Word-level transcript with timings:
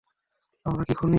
আমরা 0.65 0.83
কি 0.83 0.93
খুনি? 0.93 1.09